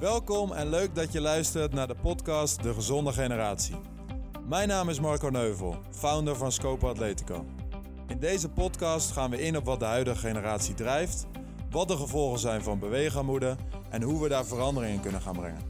[0.00, 3.76] Welkom en leuk dat je luistert naar de podcast De Gezonde Generatie.
[4.46, 7.44] Mijn naam is Marco Neuvel, founder van Scope Atletico.
[8.06, 11.26] In deze podcast gaan we in op wat de huidige generatie drijft,
[11.70, 13.56] wat de gevolgen zijn van beweegarmoede
[13.90, 15.62] en hoe we daar verandering in kunnen gaan brengen.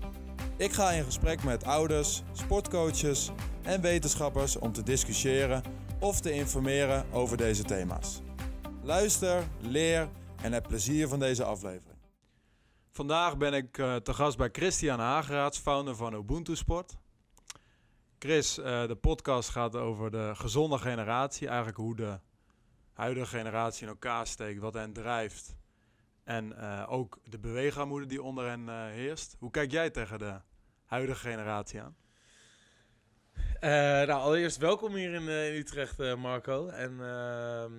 [0.56, 3.30] Ik ga in gesprek met ouders, sportcoaches
[3.62, 5.62] en wetenschappers om te discussiëren
[6.00, 8.22] of te informeren over deze thema's.
[8.82, 10.08] Luister, leer
[10.42, 11.89] en heb plezier van deze aflevering.
[12.92, 16.96] Vandaag ben ik uh, te gast bij Christian Hageraats, founder van Ubuntu Sport.
[18.18, 21.46] Chris, uh, de podcast gaat over de gezonde generatie.
[21.46, 22.18] Eigenlijk hoe de
[22.92, 25.56] huidige generatie in elkaar steekt, wat hen drijft.
[26.24, 29.36] En uh, ook de beweegarmoede die onder hen heerst.
[29.38, 30.40] Hoe kijk jij tegen de
[30.84, 31.96] huidige generatie aan?
[33.60, 36.68] Uh, nou, allereerst welkom hier in, uh, in Utrecht, uh, Marco.
[36.68, 37.72] En ehm,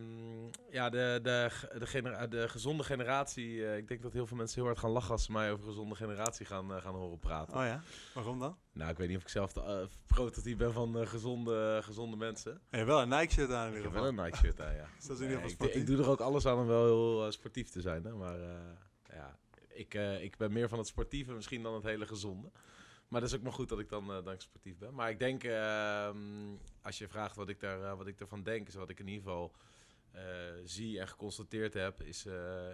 [0.71, 1.49] ja, de, de,
[1.79, 3.77] de, de gezonde generatie.
[3.77, 5.95] ik denk dat heel veel mensen heel hard gaan lachen als ze mij over gezonde
[5.95, 7.57] generatie gaan, gaan horen praten.
[7.57, 7.83] Oh ja?
[8.13, 8.57] Waarom dan?
[8.73, 12.61] Nou, ik weet niet of ik zelf de prototype ben van gezonde, gezonde mensen.
[12.69, 14.07] Je hebt wel een Nike-shirt aan in ieder geval.
[14.07, 14.87] Ik heb wel een Nike-shirt aan, ja.
[14.97, 16.85] dus dat is in ieder geval ik, ik, doe er ook alles aan om wel
[16.85, 18.13] heel sportief te zijn, hè.
[18.13, 18.39] Maar
[19.13, 22.51] ja, ik, ik ben meer van het sportieve misschien dan het hele gezonde.
[23.11, 24.93] Maar dat is ook maar goed dat ik dan, uh, sportief ben.
[24.93, 26.09] Maar ik denk, uh,
[26.81, 29.07] als je vraagt wat ik, daar, uh, wat ik ervan denk, is wat ik in
[29.07, 29.55] ieder geval
[30.11, 30.23] eh,
[30.63, 32.25] zie en geconstateerd heb, is,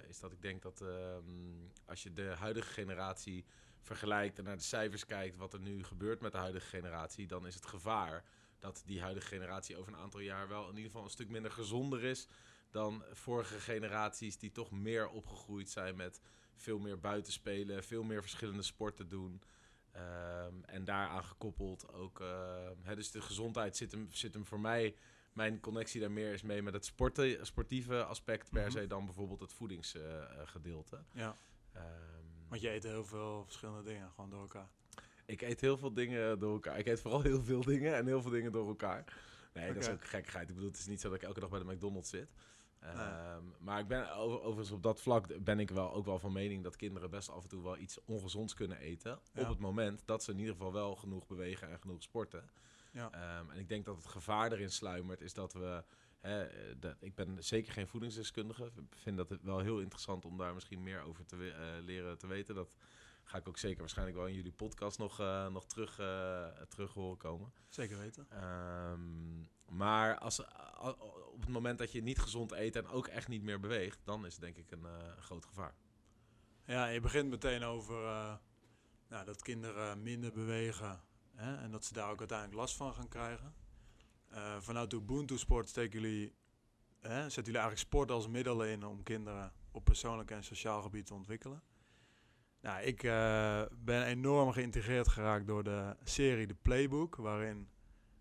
[0.08, 1.24] is dat ik denk dat ehm,
[1.86, 3.46] als je de huidige generatie
[3.82, 7.48] vergelijkt en naar de cijfers kijkt, wat er nu gebeurt met de huidige generatie, dan
[7.48, 8.24] is het gevaar
[8.60, 11.52] dat die huidige generatie over een aantal jaar wel in ieder geval een stuk minder
[11.52, 12.28] gezonder is
[12.72, 16.22] dan vorige generaties die toch meer opgegroeid zijn met
[16.56, 19.42] veel meer buitenspelen, veel meer verschillende sporten doen.
[19.98, 22.28] Um, en daaraan gekoppeld ook, uh,
[22.82, 24.96] hè, dus de gezondheid zit hem, zit hem voor mij,
[25.34, 29.06] mijn connectie daar meer is mee met het sporten, sportieve aspect per mm se dan
[29.06, 31.00] bijvoorbeeld het voedingsgedeelte.
[31.12, 31.36] Ja.
[31.76, 31.82] Um,
[32.48, 34.70] Want je eet heel veel verschillende dingen gewoon door elkaar.
[35.26, 36.80] Ik eet heel veel dingen door elkaar.
[36.80, 39.04] Ik eet vooral heel veel dingen en heel veel dingen door elkaar.
[39.54, 39.74] Nee, okay.
[39.74, 40.50] dat is ook gekkigheid.
[40.50, 42.34] Ik bedoel, het is niet zo dat ik elke dag bij de McDonald's zit.
[42.90, 46.64] Um, maar ik ben overigens op dat vlak ben ik wel ook wel van mening
[46.64, 49.20] dat kinderen best af en toe wel iets ongezonds kunnen eten.
[49.34, 49.42] Ja.
[49.42, 52.50] Op het moment dat ze in ieder geval wel genoeg bewegen en genoeg sporten.
[52.92, 53.40] Ja.
[53.40, 55.84] Um, en ik denk dat het gevaar erin sluimert is dat we.
[56.20, 56.48] Hè,
[56.80, 58.66] dat, ik ben zeker geen voedingsdeskundige.
[58.66, 61.54] Ik vind dat het wel heel interessant om daar misschien meer over te uh,
[61.86, 62.56] leren te weten.
[62.56, 62.76] Dat
[63.24, 66.94] ga ik ook zeker waarschijnlijk wel in jullie podcast nog, uh, nog terug, uh, terug
[66.94, 67.52] horen komen.
[67.70, 68.28] Zeker weten.
[68.92, 70.40] Um, maar als,
[71.32, 74.26] op het moment dat je niet gezond eet en ook echt niet meer beweegt, dan
[74.26, 75.76] is het denk ik een uh, groot gevaar.
[76.66, 78.36] Ja, je begint meteen over uh,
[79.08, 81.02] nou, dat kinderen minder bewegen
[81.36, 83.54] hè, en dat ze daar ook uiteindelijk last van gaan krijgen.
[84.32, 86.34] Uh, vanuit Ubuntu Sport steken jullie,
[87.00, 91.06] hè, zetten jullie eigenlijk sport als middel in om kinderen op persoonlijk en sociaal gebied
[91.06, 91.64] te ontwikkelen.
[92.62, 93.02] Nou, ik
[93.72, 97.70] ben enorm geïntegreerd geraakt door de serie The Playbook, waarin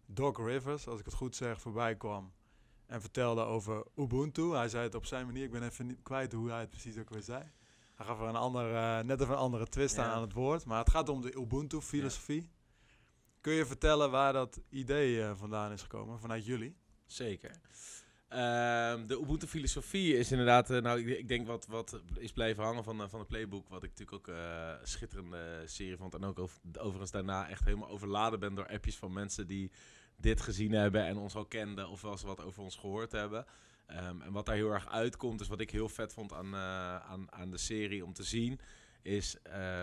[0.07, 2.33] Doc Rivers, als ik het goed zeg, voorbij kwam.
[2.87, 4.55] En vertelde over Ubuntu.
[4.55, 5.45] Hij zei het op zijn manier.
[5.45, 7.43] Ik ben even niet kwijt hoe hij het precies ook weer zei.
[7.95, 10.05] Hij gaf er een andere, uh, net even een andere twist ja.
[10.05, 10.65] aan aan het woord.
[10.65, 12.43] Maar het gaat om de Ubuntu-filosofie.
[12.43, 12.49] Ja.
[13.41, 16.77] Kun je vertellen waar dat idee uh, vandaan is gekomen, vanuit jullie?
[17.07, 17.61] Zeker.
[18.37, 18.43] Uh,
[19.07, 23.11] de Ubuntu-filosofie is inderdaad, uh, nou, ik, ik, denk wat, wat is blijven hangen van,
[23.11, 23.69] van het playbook.
[23.69, 26.15] Wat ik natuurlijk ook een schitterende serie vond.
[26.15, 29.71] En ook over, overigens daarna echt helemaal overladen ben door appjes van mensen die
[30.17, 33.47] dit gezien hebben en ons al kenden of wel eens wat over ons gehoord hebben.
[33.91, 36.97] Um, en wat daar heel erg uitkomt, is wat ik heel vet vond aan, uh,
[36.97, 38.61] aan, aan de serie om te zien,
[39.03, 39.37] is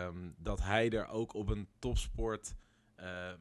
[0.06, 2.56] um, dat hij er ook op een topsport
[3.04, 3.32] uh,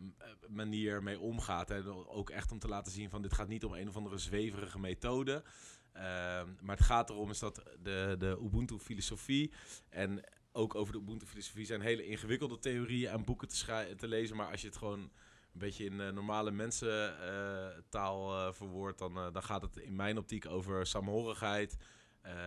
[0.49, 1.69] manier mee omgaat.
[1.69, 1.87] Hè.
[2.09, 4.79] Ook echt om te laten zien van dit gaat niet om een of andere zweverige
[4.79, 5.33] methode.
[5.33, 9.53] Um, maar het gaat erom is dat de, de Ubuntu filosofie
[9.89, 14.37] en ook over de Ubuntu filosofie zijn hele ingewikkelde theorieën en boeken te, te lezen.
[14.37, 15.11] Maar als je het gewoon een
[15.53, 20.47] beetje in uh, normale mensentaal uh, uh, verwoord, dan, dan gaat het in mijn optiek
[20.47, 21.77] over samenhorigheid,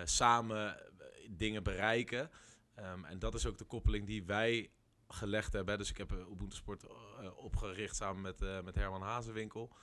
[0.04, 0.78] samen
[1.30, 2.30] dingen bereiken.
[2.80, 4.72] Um, en dat is ook de koppeling die wij
[5.08, 5.78] gelegd hebben.
[5.78, 6.86] Dus ik heb Ubuntu Sport
[7.36, 9.76] opgericht samen met, met Herman Hazenwinkel.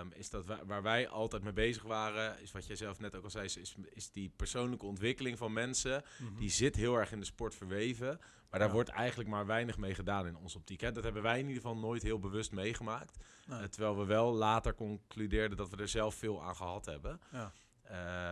[0.00, 3.16] Um, is dat waar, waar wij altijd mee bezig waren, is wat jij zelf net
[3.16, 6.04] ook al zei, is, is die persoonlijke ontwikkeling van mensen.
[6.18, 6.36] Mm -hmm.
[6.36, 8.20] Die zit heel erg in de sport verweven.
[8.50, 8.74] Maar daar ja.
[8.74, 10.80] wordt eigenlijk maar weinig mee gedaan in onze optiek.
[10.80, 10.92] Hè.
[10.92, 13.24] Dat hebben wij in ieder geval nooit heel bewust meegemaakt.
[13.46, 13.60] Nee.
[13.60, 17.20] Uh, terwijl we wel later concludeerden dat we er zelf veel aan gehad hebben.
[17.32, 17.52] Ja.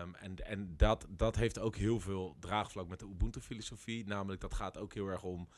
[0.00, 4.06] Um, en en dat, dat heeft ook heel veel draagvlak met de Ubuntu-filosofie.
[4.06, 5.49] Namelijk, dat gaat ook heel erg om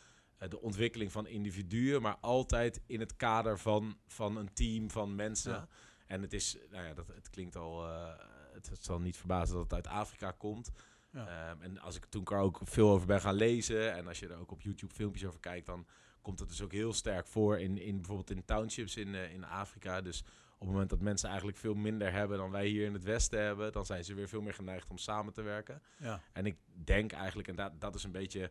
[0.49, 5.53] de ontwikkeling van individuen, maar altijd in het kader van, van een team van mensen.
[5.53, 5.69] Ja.
[6.07, 8.09] En het is, nou ja, dat, het klinkt al, uh,
[8.53, 10.71] het, het, zal niet verbazen dat het uit Afrika komt.
[11.11, 11.51] Ja.
[11.51, 14.29] Ehm, en als ik toen er ook veel over ben gaan lezen en als je
[14.29, 15.87] er ook op YouTube filmpjes over kijkt, dan
[16.23, 19.45] komt het dus ook heel sterk voor in, in bijvoorbeeld in townships in, uh, in
[19.45, 20.01] Afrika.
[20.01, 20.21] Dus
[20.53, 23.43] op het moment dat mensen eigenlijk veel minder hebben dan wij hier in het Westen
[23.43, 25.83] hebben, dan zijn ze weer veel meer geneigd om samen te werken.
[25.99, 26.21] Ja.
[26.33, 28.51] En ik denk eigenlijk, en dat, dat is een beetje.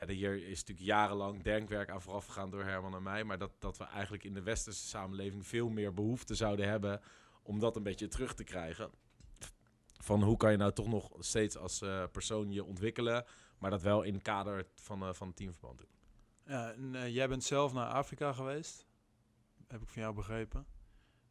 [0.00, 3.24] Ja, hier is natuurlijk jarenlang denkwerk aan vooraf gegaan door Herman en mij.
[3.24, 7.00] Maar dat, dat we eigenlijk in de westerse samenleving veel meer behoefte zouden hebben
[7.42, 8.90] om dat een beetje terug te krijgen.
[9.98, 13.24] Van hoe kan je nou toch nog steeds als uh, persoon je ontwikkelen,
[13.58, 15.88] maar dat wel in het kader van, uh, van teamverband doen.
[16.94, 18.86] Uh, jij bent zelf naar Afrika geweest,
[19.66, 20.66] heb ik van jou begrepen.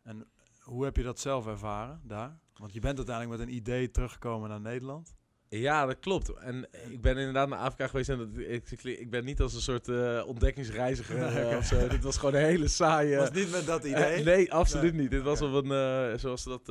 [0.02, 0.28] En
[0.60, 2.40] hoe heb je dat zelf ervaren daar?
[2.54, 5.16] Want je bent uiteindelijk met een idee teruggekomen naar Nederland.
[5.50, 6.34] Ja, dat klopt.
[6.34, 9.62] En ik ben inderdaad naar Afrika geweest en dat, ik, ik ben niet als een
[9.62, 11.18] soort uh, ontdekkingsreiziger
[11.52, 11.88] uh, of zo.
[11.88, 13.18] Dit was gewoon een hele saaie...
[13.18, 14.20] was niet met dat idee?
[14.20, 15.12] Uh, nee, absoluut niet.
[15.12, 16.68] Dit was op een, zoals ze dat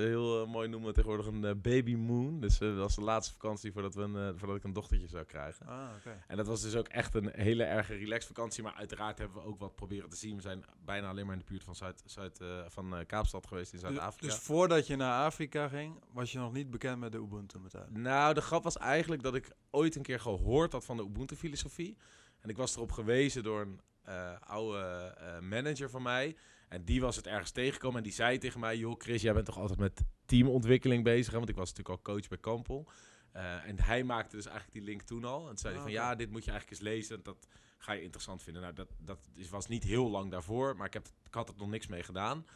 [0.00, 2.40] heel mooi noemen tegenwoordig, een baby moon.
[2.40, 5.66] Dus dat was de laatste vakantie voordat, we een, voordat ik een dochtertje zou krijgen.
[5.66, 6.22] Ah, okay.
[6.26, 8.62] En dat was dus ook echt een hele erge relax vakantie.
[8.62, 10.36] Maar uiteraard hebben we ook wat proberen te zien.
[10.36, 13.78] We zijn bijna alleen maar in de buurt van, Zuid, Zuid, van Kaapstad geweest in
[13.78, 14.26] Zuid-Afrika.
[14.26, 17.97] Dus, dus voordat je naar Afrika ging, was je nog niet bekend met de Ubuntu-methode?
[18.02, 21.96] Nou, de grap was eigenlijk dat ik ooit een keer gehoord had van de Ubuntu-filosofie.
[22.40, 26.36] En ik was erop gewezen door een uh, oude uh, manager van mij.
[26.68, 28.76] En die was het ergens tegengekomen en die zei tegen mij...
[28.76, 31.32] joh Chris, jij bent toch altijd met teamontwikkeling bezig?
[31.32, 31.38] Hè?
[31.38, 32.88] Want ik was natuurlijk al coach bij Kampel.
[33.36, 35.40] Uh, en hij maakte dus eigenlijk die link toen al.
[35.40, 37.22] En toen zei hij van, ja, dit moet je eigenlijk eens lezen.
[37.22, 37.48] Dat
[37.78, 38.62] ga je interessant vinden.
[38.62, 39.18] Nou, dat, dat
[39.50, 42.46] was niet heel lang daarvoor, maar ik, heb, ik had er nog niks mee gedaan.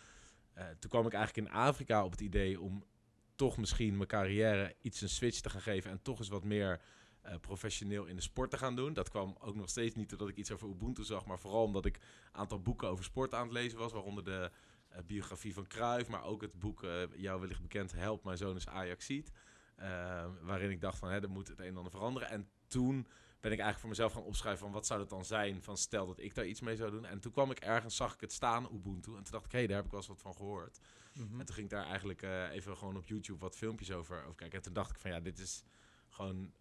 [0.78, 2.84] toen kwam ik eigenlijk in Afrika op het idee om
[3.42, 6.80] toch misschien mijn carrière iets een switch te gaan geven en toch eens wat meer
[7.24, 8.92] uh, professioneel in de sport te gaan doen.
[8.92, 11.84] Dat kwam ook nog steeds niet doordat ik iets over Ubuntu zag, maar vooral omdat
[11.84, 14.50] ik een aantal boeken over sport aan het lezen was, waaronder de
[14.92, 18.56] uh, biografie van Cruijff, maar ook het boek, uh, jou wellicht bekend, Help, mijn zoon
[18.56, 19.30] is Ajaxiet.
[20.42, 22.28] waarin ik dacht van, hè, er moet het een en ander veranderen.
[22.28, 23.06] En toen
[23.40, 26.06] ben ik eigenlijk voor mezelf gaan opschrijven van wat zou het dan zijn van stel
[26.06, 27.04] dat ik daar iets mee zou doen.
[27.04, 29.16] En toen kwam ik ergens, zag ik het staan, Ubuntu.
[29.16, 30.80] En toen dacht ik, hé, hey, daar heb ik wel eens wat van gehoord.
[31.12, 31.40] Mhm.
[31.40, 34.34] En toen ging ik daar eigenlijk uh, even gewoon op YouTube wat filmpjes over, over
[34.34, 34.58] kijken.
[34.58, 35.64] En toen dacht ik van ja, dit is
[36.08, 36.52] gewoon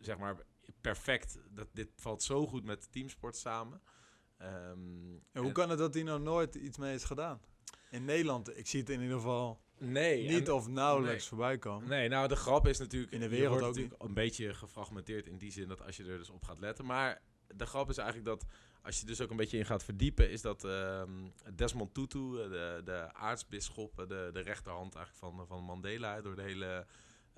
[0.00, 0.36] zeg maar
[0.80, 1.38] perfect.
[1.50, 3.80] Dat, dit valt zo goed met teamsport samen.
[4.42, 7.40] Um, hoe kan het dat hij nou nooit iets mee is gedaan?
[7.90, 11.28] In Nederland, ik zie het in ieder geval nee, niet of nauwelijks nee.
[11.28, 11.88] voorbij komen.
[11.88, 13.12] Nee, nou de grap is natuurlijk...
[13.12, 16.18] In de wereld ook natuurlijk een beetje gefragmenteerd in die zin dat als je er
[16.18, 16.84] dus op gaat letten.
[16.84, 17.22] Maar
[17.56, 18.46] de grap is eigenlijk dat
[18.82, 21.02] als je dus ook een beetje in gaat verdiepen, is dat uh,
[21.54, 26.86] Desmond Tutu, de, de aartsbisschop, de, de rechterhand eigenlijk van, van Mandela, door de hele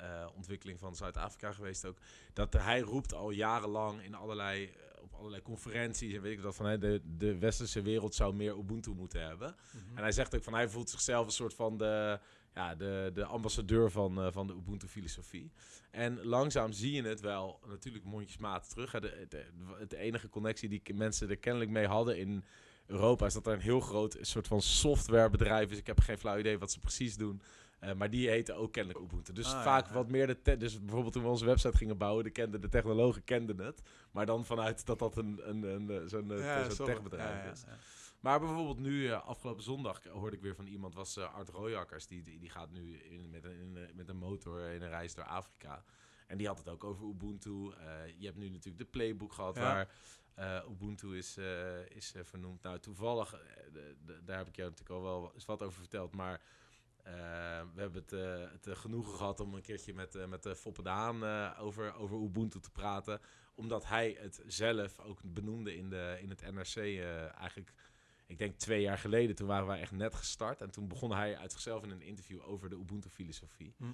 [0.01, 1.99] uh, ontwikkeling van Zuid-Afrika geweest ook,
[2.33, 6.67] dat hij roept al jarenlang in allerlei, op allerlei conferenties en weet ik dat van,
[6.67, 9.49] hè, de, de westerse wereld zou meer Ubuntu moeten hebben.
[9.49, 9.97] Mm -hmm.
[9.97, 12.21] En hij zegt ook van, hij voelt zichzelf een soort van de
[12.55, 15.51] ja, de, de ambassadeur van, uh, van de Ubuntu-filosofie.
[15.91, 18.91] En langzaam zie je het wel, natuurlijk mondjesmaat terug.
[18.91, 19.47] De, de,
[19.89, 22.45] de, enige connectie die mensen er kennelijk mee hadden in
[22.87, 23.27] Europa...
[23.27, 25.79] is dat er een heel groot soort van softwarebedrijf is.
[25.79, 27.43] Ik heb geen flauw idee wat ze precies doen.
[27.81, 29.33] Uh, maar die heten ook kennelijk Ubuntu.
[29.33, 30.57] Dus ah, vaak wat meer de...
[30.57, 32.25] Dus bijvoorbeeld toen we onze website gingen bouwen...
[32.25, 33.83] De, kende, de technologen kenden het.
[34.11, 37.65] Maar dan vanuit dat dat een, een, een, zo'n ja, zo techbedrijf is.
[38.25, 42.07] Maar bijvoorbeeld nu, uh, afgelopen zondag, hoorde ik weer van iemand, was uh, Art Royakkers.
[42.07, 45.25] Die, die, die, gaat nu in, met, een, met een motor in een reis door
[45.25, 45.85] Afrika.
[46.27, 47.51] En die had het ook over Ubuntu.
[47.51, 47.75] Uh,
[48.19, 49.89] je hebt nu natuurlijk de playbook gehad waar
[50.71, 51.39] Ubuntu is,
[51.89, 52.63] is vernoemd.
[52.63, 53.31] Nou, toevallig,
[53.73, 56.15] de, de, daar heb ik jou natuurlijk al wel eens wat over verteld.
[56.15, 56.41] Maar
[57.75, 58.11] we hebben het,
[58.65, 61.25] het genoegen gehad om een keertje met, met uh, Foppe de Haan
[61.57, 63.21] over, over Ubuntu te praten.
[63.55, 66.77] Omdat hij het zelf ook benoemde in, de, in het NRC
[67.37, 67.73] eigenlijk
[68.27, 70.61] ik denk twee jaar geleden, toen waren wij echt net gestart.
[70.61, 73.75] En toen begon hij uit zichzelf in een interview over de Ubuntu-filosofie.
[73.77, 73.85] Hm.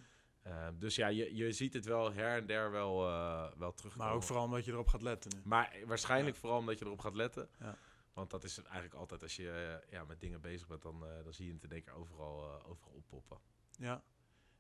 [0.47, 3.97] Uh, dus ja, je, je ziet het wel her en der wel, uh, wel terug.
[3.97, 5.31] Maar ook vooral omdat je erop gaat letten.
[5.35, 5.41] Nu.
[5.45, 7.49] Maar waarschijnlijk vooral omdat je erop gaat letten.
[7.59, 7.77] Ja.
[8.13, 11.05] Want dat is het eigenlijk altijd als je uh, ja, met dingen bezig bent, dan,
[11.25, 13.39] dan zie je het in één keer overal, overal oppoppen.
[13.71, 14.03] Ja.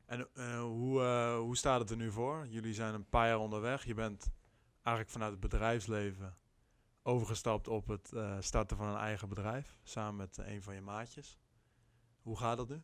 [0.06, 1.02] En hoe,
[1.38, 2.46] hoe staat het er nu voor?
[2.48, 3.84] Jullie zijn een paar jaar onderweg.
[3.84, 4.32] Je bent
[4.72, 6.36] eigenlijk vanuit het bedrijfsleven
[7.02, 9.76] overgestapt op het uh, starten van een eigen bedrijf.
[9.82, 11.38] Samen met een van je maatjes.
[12.22, 12.82] Hoe gaat dat nu?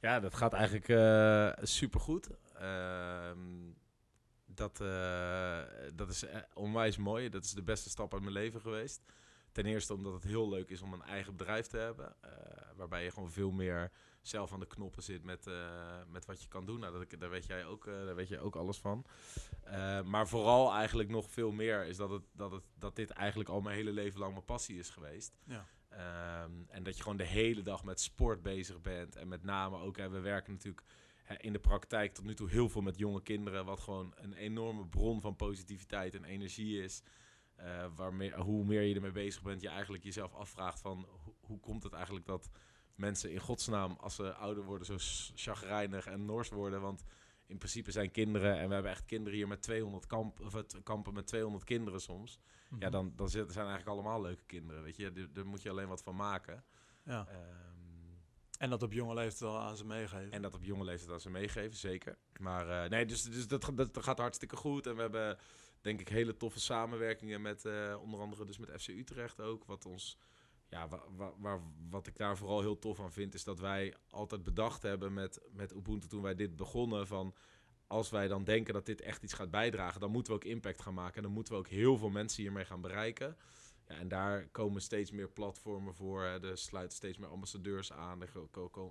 [0.00, 2.30] Ja, dat gaat eigenlijk uh, supergoed.
[2.60, 3.30] Uh,
[4.44, 4.76] dat,
[5.94, 6.24] dat is
[6.54, 7.28] onwijs mooi.
[7.28, 9.02] Dat is de beste stap uit mijn leven geweest.
[9.56, 12.16] Ten eerste omdat het heel leuk is om een eigen bedrijf te hebben.
[12.76, 13.90] waarbij je gewoon veel meer
[14.22, 15.54] zelf aan de knoppen zit met, uh,
[16.08, 16.80] met wat je kan doen.
[16.80, 19.04] Nou, dat, daar, weet jij ook, uh, daar weet jij ook alles van.
[20.04, 23.60] Maar vooral eigenlijk nog veel meer is dat, het, dat, het, dat dit eigenlijk al
[23.60, 25.36] mijn hele leven lang mijn passie is geweest.
[25.44, 25.66] Ja.
[26.44, 29.16] Um, en dat je gewoon de hele dag met sport bezig bent.
[29.16, 30.86] En met name ook, hè, we werken natuurlijk
[31.22, 34.32] hè, in de praktijk tot nu toe heel veel met jonge kinderen, wat gewoon een
[34.32, 37.02] enorme bron van positiviteit en energie is.
[37.60, 41.60] Uh, waarmee, hoe meer je ermee bezig bent, je eigenlijk jezelf afvraagt van hoe, hoe
[41.60, 42.48] komt het eigenlijk dat
[42.94, 44.96] mensen in godsnaam, als ze ouder worden, zo
[45.34, 46.80] chagrijnig en nors worden.
[46.80, 47.04] Want
[47.46, 50.76] in principe zijn kinderen, en we hebben echt kinderen hier met 200 kamp, of het,
[50.82, 52.38] kampen met 200 kinderen soms.
[52.70, 52.90] Ja, Mhm.
[52.90, 55.28] dan, dan zijn eigenlijk allemaal leuke kinderen, weet je.
[55.32, 56.64] Daar- moet je alleen wat van maken.
[57.04, 57.26] Ja.
[57.28, 57.74] Ehm,
[58.58, 60.30] En dat op jonge leeftijd al aan ze meegeven.
[60.32, 62.18] en dat op jonge leeftijd aan ze meegeven, zeker.
[62.40, 64.86] Maar eh, nee, dus, dus dat, dat gaat hartstikke goed.
[64.86, 65.38] En we hebben
[65.86, 69.64] denk ik hele toffe samenwerkingen met eh, onder andere dus met FC Utrecht ook.
[69.64, 70.18] Wat ons,
[70.68, 73.94] ja, wa, wa- waar, wat ik daar vooral heel tof aan vind, is dat wij
[74.10, 77.34] altijd bedacht hebben met, met Ubuntu toen wij dit begonnen van
[77.86, 80.82] als wij dan denken dat dit echt iets gaat bijdragen, dan moeten we ook impact
[80.82, 81.16] gaan maken.
[81.16, 83.36] En dan moeten we ook heel veel mensen hiermee gaan bereiken.
[83.88, 86.22] Ja, en daar komen steeds meer platformen voor.
[86.22, 88.22] Er sluiten steeds meer ambassadeurs aan.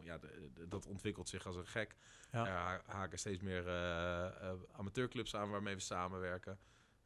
[0.03, 1.95] Ja, de- de- dat ontwikkelt zich als een gek.
[2.31, 2.45] Ja.
[2.47, 6.59] Er ha- haken steeds meer eh, eh, amateurclubs aan waarmee we samenwerken.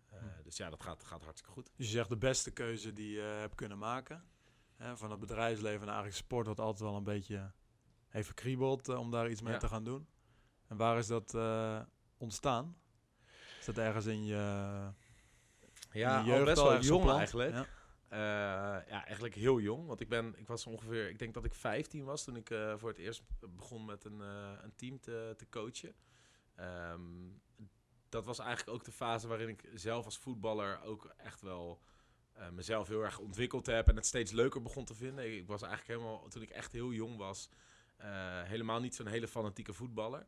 [0.09, 0.25] Eh, Hm.
[0.43, 1.69] Dus ja, dat gaat, gaat hartstikke goed.
[1.75, 4.23] Dus je zegt de beste keuze die je hebt kunnen maken.
[4.75, 7.51] Hè, van het bedrijfsleven naar eigenlijk sport, wat altijd wel een beetje
[8.07, 9.59] heeft gekriebeld eh, om daar iets mee Ja.
[9.59, 10.07] te gaan doen.
[10.67, 11.81] En waar is dat eh,
[12.17, 12.77] ontstaan?
[13.59, 14.35] Is dat ergens in je,
[15.91, 17.51] Ja, in je al best wel jong eigenlijk.
[17.53, 17.65] Ja.
[18.87, 19.87] Ja, eigenlijk heel jong.
[19.87, 22.47] Want ik, ben, ik was ongeveer, ik denk dat ik 15 was toen ik
[22.77, 25.93] voor het eerst begon met een, een team te, te coachen.
[26.55, 27.27] Ehm,
[28.09, 31.81] dat was eigenlijk ook de fase waarin ik zelf als voetballer ook echt wel
[32.33, 35.37] eh, mezelf heel erg ontwikkeld heb en het steeds leuker begon te vinden.
[35.37, 37.49] Ik was eigenlijk helemaal, toen ik echt heel jong was,
[37.97, 40.27] eh, helemaal niet zo'n hele fanatieke voetballer.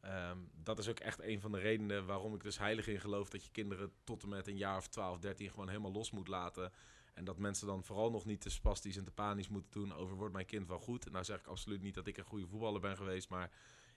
[0.00, 3.30] Ehm, dat is ook echt een van de redenen waarom ik dus heilig in geloof
[3.30, 6.28] dat je kinderen tot en met een jaar of 12, 13 gewoon helemaal los moet
[6.28, 6.72] laten.
[7.14, 10.16] En dat mensen dan vooral nog niet te spastisch en te panisch moeten doen over
[10.16, 11.10] wordt mijn kind wel goed.
[11.10, 13.50] Nou zeg ik absoluut niet dat ik een goede voetballer ben geweest, maar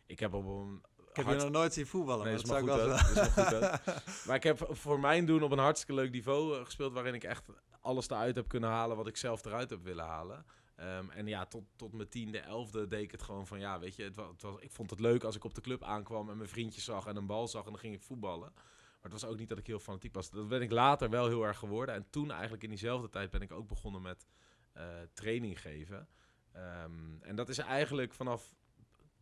[0.06, 0.84] ik heb op een
[1.18, 2.26] Ik heb je nog nooit zien voetballen.
[2.26, 5.00] Nee, maar is dat maar zou ik goed wel maar goed Maar ik heb voor
[5.00, 7.44] mijn doen op een hartstikke leuk niveau eh, gespeeld, waarin ik echt
[7.82, 10.46] alles eruit heb kunnen halen wat ik zelf eruit heb willen halen.
[10.76, 13.96] Ehm, en ja, tot, tot mijn tiende, elfde deed ik het gewoon van, ja, weet
[13.96, 16.30] je, het was, het was, ik vond het leuk als ik op de club aankwam
[16.30, 18.52] en mijn vriendjes zag en een bal zag en dan ging ik voetballen.
[18.54, 20.30] Maar het was ook niet dat ik heel fanatiek was.
[20.30, 21.96] Dat ben ik later wel heel erg geworden.
[21.96, 24.28] En toen eigenlijk in diezelfde tijd ben ik ook begonnen met
[24.74, 26.08] eh, training geven.
[26.52, 28.56] Ehm, en dat is eigenlijk vanaf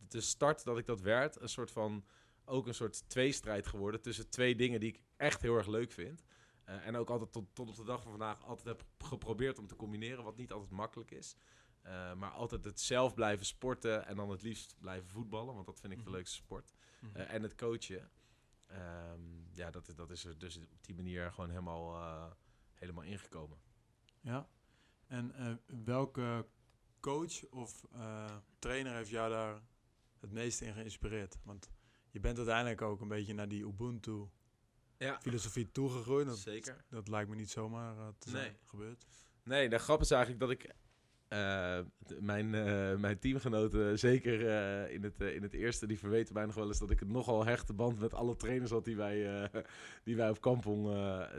[0.08, 2.04] de start dat ik dat werd, een soort van,
[2.44, 6.24] ook een soort tweestrijd geworden tussen twee dingen die ik echt heel erg leuk vind.
[6.64, 9.66] Eh, en ook altijd tot, tot op de dag van vandaag altijd heb geprobeerd om
[9.66, 11.36] te combineren, wat niet altijd makkelijk is.
[11.80, 15.80] Eh, maar altijd het zelf blijven sporten en dan het liefst blijven voetballen, want dat
[15.80, 16.14] vind ik de Mhm.
[16.14, 16.74] leukste sport.
[17.00, 17.16] Mhm.
[17.16, 18.10] Eh, en het coachen.
[18.66, 19.20] Ehm,
[19.52, 22.36] ja, dat, is- dat is er dus op die manier gewoon helemaal,
[22.74, 23.58] helemaal ingekomen.
[24.20, 24.48] Ja.
[25.06, 26.46] En welke
[27.00, 27.84] coach of
[28.58, 29.62] trainer heeft jou daar
[30.24, 31.36] het meest in geïnspireerd?
[31.42, 31.68] Want
[32.10, 34.28] je bent uiteindelijk ook een beetje naar die Ubuntu
[34.98, 36.26] Ja, filosofie toegegroeid.
[36.26, 36.84] Dat, zeker.
[36.90, 38.56] dat lijkt me niet zomaar eh, te zijn Nee.
[38.64, 39.06] gebeurd.
[39.42, 40.74] Nee, de grap is eigenlijk dat ik
[41.28, 41.80] eh,
[42.20, 44.40] mijn, eh, mijn teamgenoten, zeker
[44.90, 47.44] in, het, in het eerste, die verweten mij nog wel eens dat ik een nogal
[47.44, 49.50] hechte band met alle trainers had die wij,
[50.04, 50.88] die wij op kampong,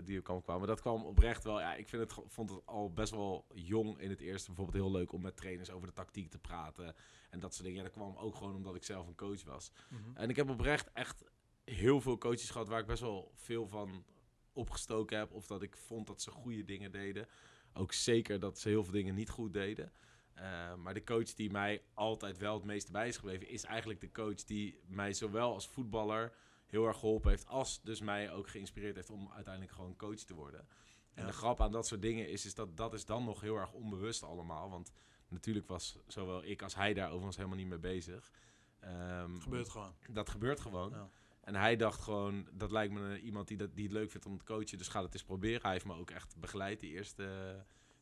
[0.04, 0.68] die op kamp kwamen.
[0.68, 4.10] Dat kwam oprecht wel, ja, ik vind het, vond het al best wel jong in
[4.10, 6.96] het eerste bijvoorbeeld heel leuk om met trainers over de tactiek te praten.
[7.36, 7.77] En dat soort dingen.
[7.77, 9.72] Ja, dat kwam ook gewoon omdat ik zelf een coach was.
[10.13, 11.24] En ik heb oprecht echt
[11.63, 14.06] heel veel coaches gehad waar ik best wel veel van
[14.54, 15.32] opgestoken heb.
[15.32, 17.27] Of dat ik vond dat ze goede dingen deden.
[17.74, 19.92] Ook zeker dat ze heel veel dingen niet goed deden.
[20.34, 24.01] Eh, maar de coach die mij altijd wel het meeste bij is gebleven, is eigenlijk
[24.01, 26.34] de coach die mij zowel als voetballer
[26.65, 30.34] heel erg geholpen heeft, als dus mij ook geïnspireerd heeft om uiteindelijk gewoon coach te
[30.34, 30.68] worden.
[31.13, 31.27] En Ja.
[31.27, 33.74] de grap aan dat soort dingen is, is dat dat is dan nog heel erg
[33.74, 34.70] onbewust allemaal.
[34.70, 34.92] Want
[35.27, 38.32] natuurlijk was zowel ik als hij daar overigens helemaal niet mee bezig.
[38.79, 39.94] Ehm, Gebeurt gewoon.
[40.10, 40.89] dat gebeurt gewoon.
[40.89, 41.10] Ja.
[41.41, 44.38] En hij dacht gewoon, dat lijkt me iemand die, dat, die het leuk vindt om
[44.38, 45.62] te coachen, dus ga het eens proberen.
[45.62, 47.55] Hij heeft me ook echt begeleid die eerste,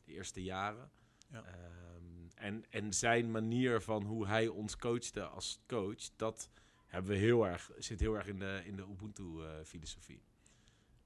[0.04, 0.90] die eerste jaren.
[1.30, 1.44] Ja.
[1.44, 6.50] Ehm, en, en zijn manier van hoe hij ons coachte als coach, dat
[6.86, 10.22] hebben we heel erg, zit heel erg in de, in de Ubuntu-filosofie.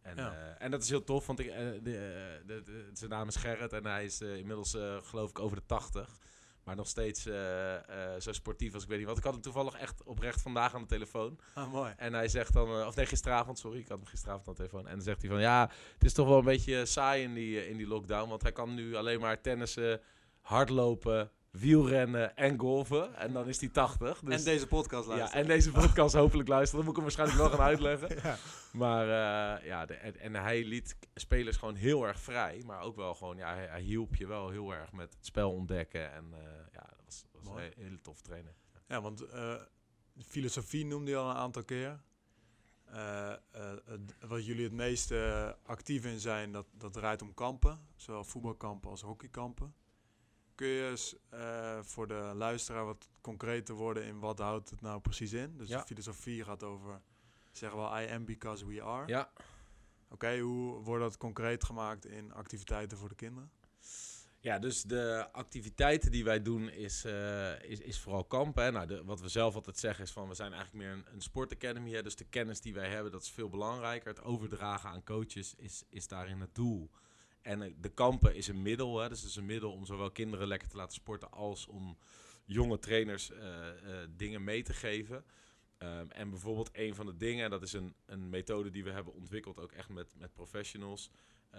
[0.02, 0.32] En, Ja.
[0.32, 3.28] eh, en dat is heel tof, want ik, eh, de, eh, de, de- zijn naam
[3.28, 6.18] is Gerrit en hij is inmiddels, geloof ik, over de 80.
[6.64, 7.22] Maar nog steeds
[8.18, 9.16] zo sportief als ik weet niet wat.
[9.18, 11.38] Ik had hem toevallig echt oprecht vandaag aan de telefoon.
[11.54, 11.92] Ah, mooi.
[11.96, 14.86] En hij zegt dan, of nee, gisteravond, sorry, ik had hem gisteravond aan de telefoon.
[14.86, 17.68] En dan zegt hij van, ja, het is toch wel een beetje saai in die,
[17.68, 18.28] in die lockdown.
[18.28, 20.00] Want hij kan nu alleen maar tennissen,
[20.40, 23.14] hardlopen, wielrennen en golven.
[23.14, 24.20] En dan is hij 80.
[24.20, 25.42] Dus, en deze podcast ja, luisteren.
[25.42, 26.84] en deze podcast hopelijk luisteren.
[26.84, 28.16] Dat moet ik hem waarschijnlijk wel gaan uitleggen.
[28.28, 28.36] Ja.
[28.72, 32.62] Maar eh, ja, de, en, en hij liet spelers gewoon heel erg vrij.
[32.66, 35.52] Maar ook wel gewoon, ja, hij, hij hielp je wel heel erg met het spel
[35.52, 36.12] ontdekken.
[36.12, 36.38] En eh,
[36.72, 38.54] ja, dat was, was een hele, tof trainer.
[38.88, 39.54] Ja, want eh,
[40.26, 42.00] filosofie noemde je al een aantal keer.
[44.20, 45.12] Wat jullie het meest
[45.62, 47.78] actief in zijn, dat, dat draait om kampen.
[47.96, 49.74] Zowel voetbalkampen als hockeykampen.
[50.58, 55.00] Kun je eens eh, voor de luisteraar wat concreter worden in wat houdt het nou
[55.00, 55.56] precies in?
[55.56, 55.78] Dus Ja.
[55.80, 57.00] de filosofie gaat over,
[57.52, 59.06] zeggen we, I am because we are.
[59.06, 59.30] Ja,
[60.10, 63.50] Oké, hoe wordt dat concreet gemaakt in activiteiten voor de kinderen?
[64.40, 68.64] Ja, dus de activiteiten die wij doen is, eh, is, is vooral kampen.
[68.64, 68.70] Hè.
[68.70, 71.20] Nou, de, wat we zelf altijd zeggen is van we zijn eigenlijk meer een, een
[71.22, 71.92] sportacademy.
[71.92, 72.02] Hè.
[72.02, 74.08] Dus de kennis die wij hebben, dat is veel belangrijker.
[74.08, 76.90] Het overdragen aan coaches is, is daarin het doel.
[77.42, 78.99] En eh, de kampen is een middel.
[78.99, 79.09] Hè.
[79.09, 81.99] Dus het is een middel om zowel kinderen lekker te laten sporten als om
[82.45, 85.25] jonge trainers eh, eh, dingen mee te geven.
[85.78, 88.90] Ehm, en bijvoorbeeld een van de dingen, en dat is een, een methode die we
[88.90, 91.11] hebben ontwikkeld, ook echt met, met professionals.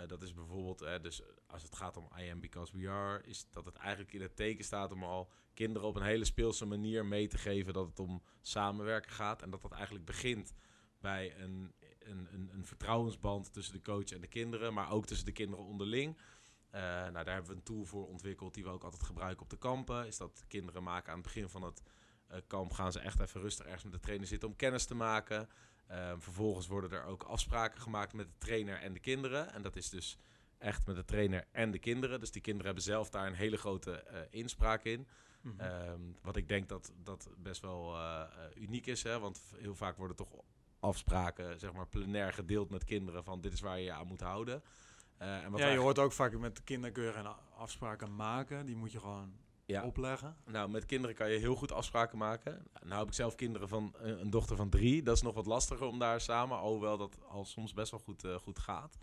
[0.07, 3.47] Dat is bijvoorbeeld, eh, dus als het gaat om I am because we are, is
[3.49, 7.05] dat het eigenlijk in het teken staat om al kinderen op een hele speelse manier
[7.05, 9.41] mee te geven dat het om samenwerken gaat.
[9.41, 10.53] En dat dat eigenlijk begint
[10.99, 11.73] bij een,
[12.09, 15.65] een, een, een vertrouwensband tussen de coach en de kinderen, maar ook tussen de kinderen
[15.65, 16.17] onderling.
[16.69, 19.49] Eh, nou, daar hebben we een tool voor ontwikkeld die we ook altijd gebruiken op
[19.49, 20.07] de kampen.
[20.07, 21.83] Is dat kinderen maken aan het begin van het
[22.27, 24.95] eh, kamp gaan ze echt even rustig ergens met de trainer zitten om kennis te
[24.95, 25.49] maken.
[25.87, 29.53] Ehm, vervolgens worden er ook afspraken gemaakt met de trainer en de kinderen.
[29.53, 30.17] En dat is dus
[30.57, 32.19] echt met de trainer en de kinderen.
[32.19, 35.07] Dus die kinderen hebben zelf daar een hele grote eh, inspraak in.
[35.41, 35.59] Mhm.
[35.59, 37.97] Ehm, wat ik denk dat dat best wel
[38.55, 39.03] uniek is.
[39.03, 39.19] Hè?
[39.19, 40.29] Want heel vaak worden toch
[40.79, 44.21] afspraken, zeg maar, plenair gedeeld met kinderen van dit is waar je je aan moet
[44.21, 44.63] houden.
[45.17, 47.39] Eh, en wat ja, je hoort ook vaak met de kinderen kun je geen a-
[47.57, 48.65] afspraken maken.
[48.65, 49.33] Die moet je gewoon
[49.65, 49.83] Ja.
[49.83, 50.35] opleggen.
[50.45, 52.67] Nou, met kinderen kan je heel goed afspraken maken.
[52.83, 55.03] Nou heb ik zelf kinderen van eh, een dochter van drie.
[55.03, 58.23] Dat is nog wat lastiger om daar samen, alhoewel dat al soms best wel goed,
[58.23, 58.97] eh, goed gaat.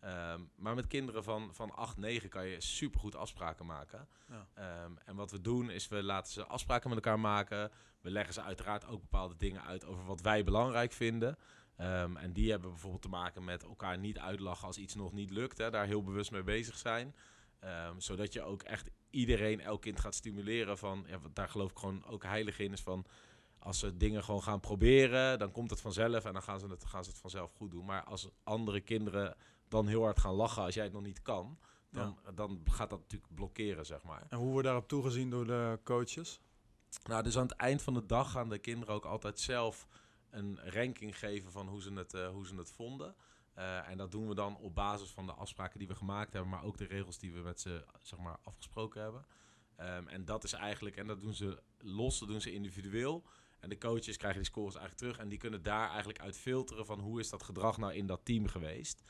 [0.00, 4.08] Ehm, maar met kinderen van, van 8, 9 kan je supergoed afspraken maken.
[4.28, 4.46] Ja.
[4.54, 7.70] Ehm, en wat we doen is we laten ze afspraken met elkaar maken.
[8.00, 11.38] We leggen ze uiteraard ook bepaalde dingen uit over wat wij belangrijk vinden.
[11.76, 15.30] Ehm, en die hebben bijvoorbeeld te maken met elkaar niet uitlachen als iets nog niet
[15.30, 15.58] lukt.
[15.58, 17.14] Hè, daar heel bewust mee bezig zijn.
[17.98, 22.04] Zodat je ook echt iedereen, elk kind gaat stimuleren van, ja, daar geloof ik gewoon
[22.06, 23.06] ook heilig in, is van
[23.58, 26.84] als ze dingen gewoon gaan proberen, dan komt het vanzelf en dan gaan ze het,
[26.84, 27.84] gaan ze het vanzelf goed doen.
[27.84, 29.36] Maar als andere kinderen
[29.70, 31.58] dan heel hard gaan lachen als jij het nog niet kan,
[31.90, 34.26] dan, dan gaat dat natuurlijk blokkeren, zeg maar.
[34.28, 36.40] En hoe wordt daarop toegezien door de coaches?
[37.04, 39.86] Nou, dus aan het eind van de dag gaan de kinderen ook altijd zelf
[40.30, 43.14] een ranking geven van hoe ze het, eh, hoe ze het vonden.
[43.54, 46.50] Eh, en dat doen we dan op basis van de afspraken die we gemaakt hebben,
[46.50, 49.26] maar ook de regels die we met ze zeg maar, afgesproken hebben.
[49.76, 53.24] Ehm, en dat is eigenlijk, en dat doen ze los, dat doen ze individueel.
[53.60, 56.86] En de coaches krijgen die scores eigenlijk terug en die kunnen daar eigenlijk uit filteren
[56.86, 59.02] van hoe is dat gedrag nou in dat team geweest.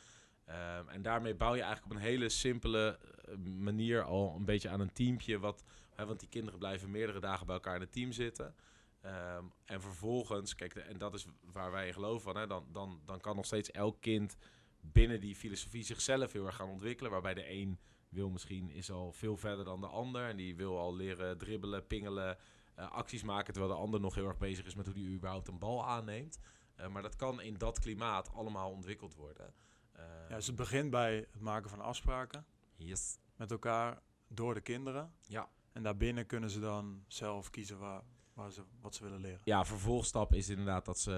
[0.50, 4.68] Ehm, en daarmee bouw je eigenlijk op een hele simpele eh, manier al een beetje
[4.68, 5.38] aan een teampje.
[5.38, 8.54] Wat, hè, want die kinderen blijven meerdere dagen bij elkaar in het team zitten.
[9.00, 13.00] Ehm, en vervolgens, kijk, en dat is waar wij in geloven van, hè, dan, dan,
[13.04, 14.36] dan kan nog steeds elk kind
[14.80, 17.12] binnen die filosofie zichzelf heel erg gaan ontwikkelen.
[17.12, 20.28] Waarbij de een wil misschien is al veel verder dan de ander.
[20.28, 22.38] En die wil al leren dribbelen, pingelen,
[22.74, 23.52] eh, acties maken.
[23.52, 26.38] Terwijl de ander nog heel erg bezig is met hoe die überhaupt een bal aanneemt.
[26.74, 29.54] Eh, maar dat kan in dat klimaat allemaal ontwikkeld worden.
[30.00, 32.44] Eh, Ja, dus het begint bij het maken van afspraken
[32.76, 33.18] yes.
[33.36, 35.12] met elkaar door de kinderen.
[35.26, 35.48] Ja.
[35.72, 39.40] En daarbinnen kunnen ze dan zelf kiezen waar, waar ze, wat ze willen leren.
[39.44, 41.12] Ja, vervolgstap is inderdaad dat ze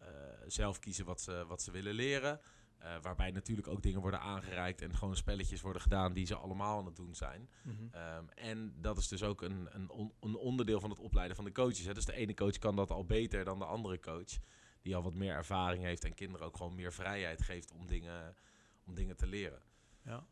[0.00, 2.40] eh, zelf kiezen wat ze, wat ze willen leren.
[2.78, 6.78] Eh, waarbij natuurlijk ook dingen worden aangereikt en gewoon spelletjes worden gedaan die ze allemaal
[6.78, 7.50] aan het doen zijn.
[7.92, 11.44] Ehm, en dat is dus ook een, een, on- een onderdeel van het opleiden van
[11.44, 11.84] de coaches.
[11.84, 11.94] Hè.
[11.94, 14.38] Dus de ene coach kan dat al beter dan de andere coach.
[14.82, 18.36] Die al wat meer ervaring heeft en kinderen ook gewoon meer vrijheid geeft om dingen,
[18.84, 19.62] om dingen te leren.
[20.04, 20.26] Ja.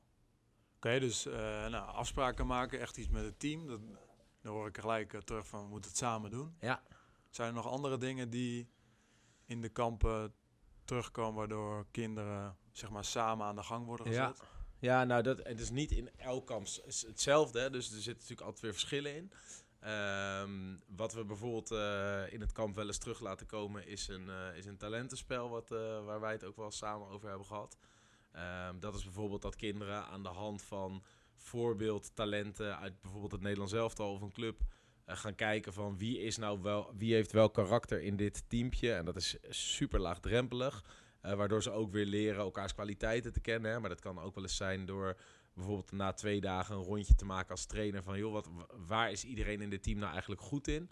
[0.76, 1.32] Oké, dus eh,
[1.68, 3.66] nou, afspraken maken, echt iets met het team.
[3.66, 3.80] Dat,
[4.40, 6.56] dan hoor ik gelijk eh, terug van, we moeten het samen doen.
[6.60, 6.82] Ja.
[7.30, 8.68] Zijn er nog andere dingen die
[9.44, 10.34] in de kampen
[10.84, 14.28] terugkomen, waardoor kinderen zeg maar samen aan de gang worden Ja.
[14.28, 14.48] gezet?
[14.78, 17.60] Ja, nou, dat, het is niet in elk kamp hetzelfde.
[17.60, 17.70] Hè?
[17.70, 19.32] Dus er zitten natuurlijk altijd weer verschillen in.
[19.80, 24.28] Ehm, wat we bijvoorbeeld eh, in het kamp wel eens terug laten komen, is een,
[24.28, 27.76] eh, is een talentenspel wat, eh, waar wij het ook wel samen over hebben gehad.
[28.32, 31.02] Ehm, dat is bijvoorbeeld dat kinderen aan de hand van
[31.36, 34.60] voorbeeldtalenten uit bijvoorbeeld het Nederlands elftal of een club
[35.06, 38.92] gaan kijken van wie is nou wel, wie heeft wel karakter in dit teampje.
[38.92, 40.84] En dat is super laagdrempelig.
[41.20, 43.70] Waardoor ze ook weer leren elkaars kwaliteiten te kennen.
[43.70, 43.80] Hè.
[43.80, 45.16] Maar dat kan ook wel eens zijn door
[45.60, 48.02] bijvoorbeeld na twee dagen een rondje te maken als trainer.
[48.02, 50.90] Van joh, wat, wa- waar is iedereen in dit team nou eigenlijk goed in?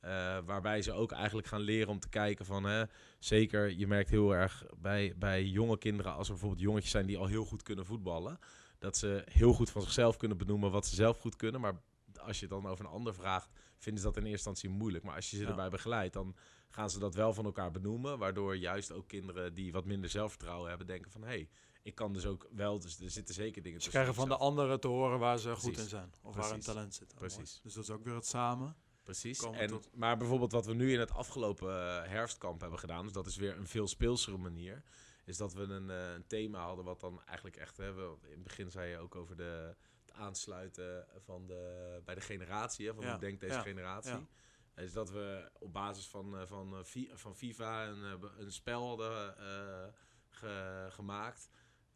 [0.00, 2.64] Eh, waarbij ze ook eigenlijk gaan leren om te kijken van...
[2.64, 2.84] Hè,
[3.18, 6.12] zeker, je merkt heel erg bij, bij jonge kinderen...
[6.14, 8.38] als er bijvoorbeeld jongetjes zijn die al heel goed kunnen voetballen...
[8.78, 11.60] dat ze heel goed van zichzelf kunnen benoemen wat ze zelf goed kunnen...
[11.60, 11.80] maar
[12.20, 15.04] als je het dan over een ander vraagt, vinden ze dat in eerste instantie moeilijk.
[15.04, 15.48] Maar als je ze Ja.
[15.48, 16.36] erbij begeleidt, dan
[16.70, 18.18] gaan ze dat wel van elkaar benoemen.
[18.18, 21.22] Waardoor juist ook kinderen die wat minder zelfvertrouwen hebben, denken van...
[21.22, 21.48] hé, hey,
[21.82, 24.44] ik kan dus ook wel, dus er zitten zeker dingen Ze tussen krijgen van de
[24.44, 26.12] anderen te horen waar ze goed in zijn.
[26.22, 27.12] Of waar hun talent zit.
[27.12, 27.18] Oh.
[27.18, 27.60] Precies.
[27.62, 28.76] Dus dat is ook weer het samen.
[29.02, 29.42] Precies.
[29.42, 33.12] En, tot- Maar bijvoorbeeld wat we nu in het afgelopen eh, herfstkamp hebben gedaan, dus
[33.12, 34.82] dat is weer een veel speelsere manier,
[35.24, 38.30] is dat we een, eh, een thema hadden wat dan eigenlijk echt, hè, we, in
[38.30, 39.74] het begin zei je ook over de,
[40.06, 44.10] het aansluiten van de, bij de generatie, hè, van Ja, hoe denkt deze ja, generatie.
[44.12, 44.26] ja.
[44.82, 49.34] Is dat we op basis van, eh, van, van FIFA een, een spel hadden
[50.28, 51.48] ge- gemaakt.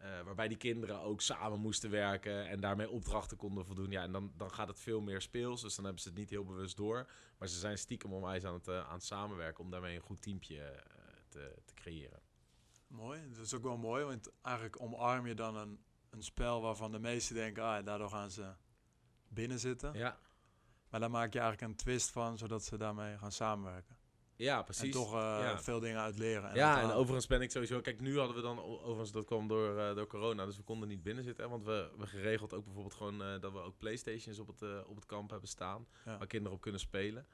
[0.05, 3.91] Eh, waarbij die kinderen ook samen moesten werken en daarmee opdrachten konden voldoen.
[3.91, 5.63] Ja, en dan, dan gaat het veel meer speels.
[5.63, 7.11] Dus dan hebben ze het niet heel bewust door.
[7.39, 10.23] Maar ze zijn stiekem onwijs aan het, eh, aan het samenwerken om daarmee een goed
[10.23, 10.83] teampje eh,
[11.29, 12.21] te, te creëren.
[12.87, 13.31] Mooi.
[13.31, 16.99] Dat is ook wel mooi, want eigenlijk omarm je dan een, een spel waarvan de
[16.99, 18.55] meesten denken, ah, daardoor gaan ze
[19.29, 19.93] binnen zitten.
[19.95, 20.19] Ja,
[20.91, 23.94] Maar dan maak je eigenlijk een twist van, zodat ze daarmee gaan samenwerken.
[24.37, 24.93] Ja En precies.
[24.93, 25.63] toch eh, ja.
[25.63, 26.51] veel dingen uit leren.
[26.51, 27.81] En ja, en overigens ben ik sowieso...
[27.81, 28.63] Kijk, nu hadden we dan...
[28.63, 31.45] Overigens, dat kwam door, eh, door corona, dus we konden niet binnen zitten.
[31.45, 33.23] hè, Want we, we geregeld ook bijvoorbeeld gewoon...
[33.23, 35.87] eh, dat we ook Playstations op het, op het kamp hebben staan.
[36.05, 37.27] Waar kinderen op kunnen spelen.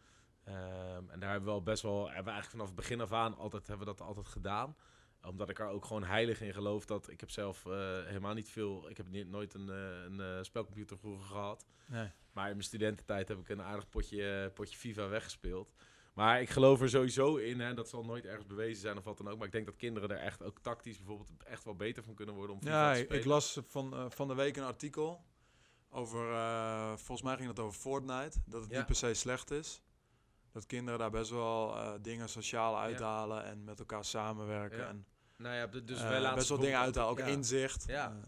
[0.44, 2.06] Ehm, en daar hebben we wel best wel...
[2.06, 4.76] Hebben we eigenlijk vanaf het begin af aan altijd, hebben we dat altijd gedaan.
[5.22, 7.10] Omdat ik er ook gewoon heilig in geloof dat...
[7.10, 7.64] Ik heb zelf
[8.04, 8.90] helemaal niet veel...
[8.90, 11.66] Ik heb niet, nooit een, een spelcomputer vroeger gehad.
[11.86, 12.10] Nee.
[12.32, 15.74] Maar in mijn studententijd heb ik een aardig potje, potje FIFA weggespeeld.
[16.20, 19.16] Maar ik geloof er sowieso in, hè, dat zal nooit ergens bewezen zijn of wat
[19.16, 19.37] dan ook.
[19.37, 22.35] Maar ik denk dat kinderen er echt ook tactisch bijvoorbeeld echt wel beter van kunnen
[22.35, 25.24] worden om Ja, te ik, las van, eh, van de week een artikel
[25.90, 28.76] over, eh, volgens mij ging het over Fortnite, dat het Ja.
[28.76, 29.83] niet per se slecht is.
[30.52, 34.78] Dat kinderen daar best wel eh, dingen sociaal uithalen en met elkaar samenwerken.
[34.78, 34.88] Ja.
[34.88, 35.06] En
[35.37, 37.24] nou ja, dus wij laten best wel dingen uithalen, ook ja.
[37.24, 37.85] inzicht.
[37.87, 38.20] Ja.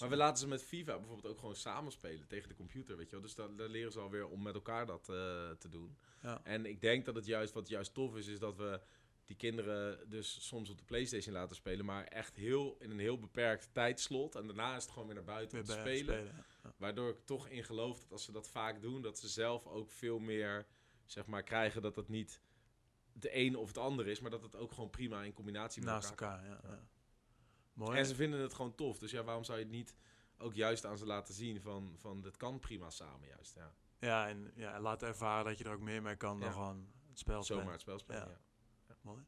[0.00, 3.06] Maar we laten ze met FIFA bijvoorbeeld ook gewoon samen spelen tegen de computer, weet
[3.06, 3.20] je wel.
[3.24, 5.96] Dus daar, daar leren ze alweer om met elkaar dat eh, te doen.
[6.22, 6.40] Ja.
[6.44, 8.80] En ik denk dat het juist, wat juist tof is, is dat we
[9.24, 13.18] die kinderen dus soms op de Playstation laten spelen, maar echt heel in een heel
[13.18, 14.34] beperkt tijdslot.
[14.34, 16.24] En daarna is het gewoon weer naar buiten weer om te spelen.
[16.24, 16.44] ja.
[16.76, 19.90] Waardoor ik toch in geloof dat als ze dat vaak doen, dat ze zelf ook
[19.90, 20.66] veel meer
[21.04, 22.40] zeg maar, krijgen dat het niet
[23.12, 25.92] de een of het ander is, maar dat het ook gewoon prima in combinatie met
[25.92, 26.44] Naast elkaar.
[26.44, 26.70] elkaar, ja.
[26.70, 26.88] Ja.
[27.76, 27.98] Mooi.
[27.98, 28.98] En ze vinden het gewoon tof.
[28.98, 29.94] Dus ja, waarom zou je het niet
[30.38, 33.54] ook juist aan ze laten zien van, van dit kan prima samen juist.
[33.54, 33.74] Ja.
[33.98, 36.54] Ja, en ja, laat ervaren dat je er ook meer mee kan dan Ja.
[36.54, 37.60] gewoon het spel spelen.
[37.60, 38.28] Zomaar het spel spelen.
[38.28, 38.40] Ja.
[38.88, 38.96] Ja.
[39.00, 39.24] Mooi.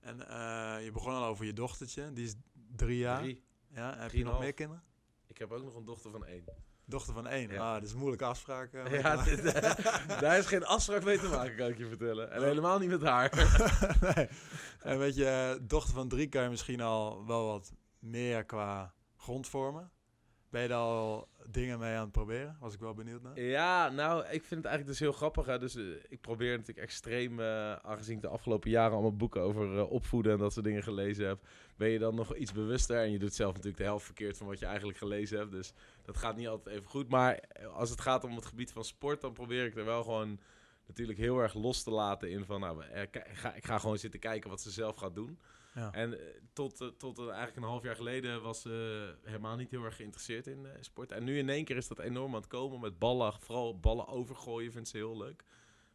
[0.00, 3.22] En eh, je begon al over je dochtertje, die is drie jaar.
[3.22, 3.44] Drie.
[3.68, 4.84] Ja, heb je nog meer kinderen?
[5.26, 6.44] Ik heb ook nog een dochter van één.
[6.84, 7.50] Dochter van één.
[7.50, 7.60] Ja.
[7.66, 8.72] Ah, dat is een moeilijke afspraak.
[8.72, 9.24] eh, Ja,
[10.20, 12.30] daar is geen afspraak mee te maken, kan ik je vertellen.
[12.30, 13.30] En helemaal niet met haar.
[14.14, 14.28] nee.
[14.80, 19.90] En weet je, dochter van drie kan je misschien al wel wat meer qua grondvormen.
[20.50, 22.56] Ben je al dingen mee aan het proberen?
[22.60, 23.40] Was ik wel benieuwd naar.
[23.40, 25.46] Ja, nou, ik vind het eigenlijk dus heel grappig.
[25.46, 25.58] Hè.
[25.58, 29.78] Dus eh, ik probeer natuurlijk extreem, eh, aangezien ik de afgelopen jaren allemaal boeken over
[29.78, 31.38] eh, opvoeden en dat soort dingen gelezen heb,
[31.76, 32.96] ben je dan nog iets bewuster.
[32.96, 35.50] En je doet zelf natuurlijk de helft verkeerd van wat je eigenlijk gelezen hebt.
[35.50, 37.08] Dus dat gaat niet altijd even goed.
[37.08, 37.40] Maar
[37.74, 40.38] als het gaat om het gebied van sport, dan probeer ik er wel gewoon
[40.92, 43.98] natuurlijk heel erg los te laten in van, nou, eh, ik ga, ik ga gewoon
[43.98, 45.38] zitten kijken wat ze zelf gaat doen.
[45.74, 45.92] Ja.
[45.92, 49.84] En eh, tot, eh, tot eigenlijk een half jaar geleden was ze helemaal niet heel
[49.84, 51.12] erg geïnteresseerd in sport.
[51.12, 53.32] En nu in één keer is dat enorm aan het komen met ballen.
[53.40, 55.44] Vooral ballen overgooien vindt ze heel leuk.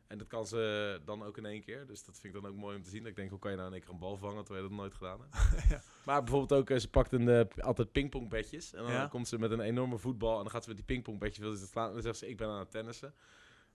[0.08, 1.88] En dat kan ze dan ook in één keer.
[1.88, 3.00] Dus dat vind ik dan ook mooi om te zien.
[3.00, 4.70] Dat Ik denk, hoe kan je nou in één keer een bal vangen terwijl je
[4.70, 5.36] dat nooit gedaan hebt?
[5.70, 5.82] Ja.
[6.06, 8.74] Maar bijvoorbeeld ook, ze pakt een, eh, altijd pingpongbedjes.
[8.74, 9.08] En dan Ja.
[9.08, 10.36] komt ze met een enorme voetbal.
[10.36, 11.88] En dan gaat ze met die pingpongbedjes wil ze slaan.
[11.88, 13.14] En dan zegt ze, ik ben aan het tennissen.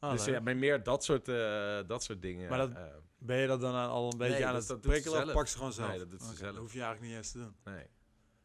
[0.03, 0.35] Ah, dus leuk.
[0.35, 2.49] ja, bij meer dat soort, eh, dat soort dingen.
[2.49, 2.83] Maar dat- eh,
[3.19, 5.57] Ben je dat dan al een beetje Nee, aan dat- het prikkelen of pak ze
[5.57, 5.88] gewoon zelf?
[5.88, 6.51] Nee, dat doet ze Oké, zelf.
[6.53, 7.55] Dat hoef je eigenlijk niet eens te doen.
[7.65, 7.87] Nee.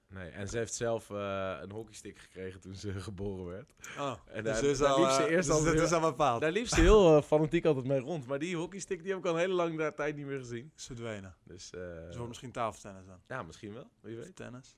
[0.09, 3.73] Nee, en ze heeft zelf eh, een hockeystick gekregen toen ze geboren werd.
[3.97, 5.91] Oh, En dus daar- is daar al, liep ze eerst dus al dat heel- is
[5.91, 6.41] al bepaald.
[6.41, 8.27] Daar liep ze heel fanatiek altijd mee rond.
[8.27, 10.71] Maar die hockeystick die heb ik al een hele lange tijd niet meer gezien.
[10.75, 11.35] Is verdwenen.
[11.43, 11.69] Dus
[12.11, 13.19] wordt misschien tafeltennis dan.
[13.27, 13.89] ja, misschien wel.
[14.01, 14.35] Wie weet.
[14.35, 14.77] tennis.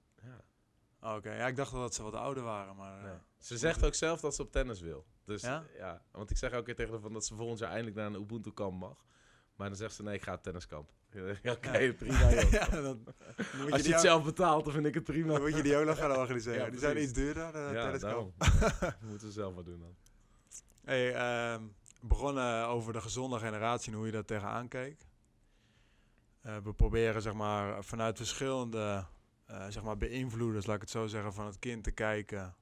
[1.01, 2.97] Oké, ja, ik dacht wel dat ze wat ouder waren, maar...
[2.97, 3.13] eh, nee.
[3.37, 5.05] Ze zegt ook zelf dat ze op tennis wil.
[5.25, 5.63] Dus Ja?
[5.77, 6.01] ja?
[6.11, 8.21] want ik zeg elke keer tegen haar van dat ze volgend jaar eindelijk naar een
[8.21, 9.05] Ubuntu-kamp mag.
[9.55, 10.89] Maar dan zegt ze nee, ik ga op tenniskamp.
[11.43, 11.93] Ja, Oké, Ja.
[12.03, 12.51] prima joh.
[12.59, 13.03] ja, dan, dan
[13.57, 15.33] moet Als je het ook- zelf betaalt, dan vind ik het prima.
[15.33, 16.63] Dan moet je die ook nog gaan organiseren.
[16.65, 18.33] Ja, die zijn iets duurder, de ja, tenniskamp.
[19.01, 19.95] moeten we zelf maar doen dan.
[20.85, 21.63] Hey, ehm,
[22.01, 25.07] begonnen over de gezonde generatie en hoe je daar tegenaan keek.
[26.41, 29.05] Eh, we proberen zeg maar, vanuit verschillende
[29.49, 32.55] eh, zeg maar, beïnvloeders, laat ik het zo zeggen, van het kind te kijken.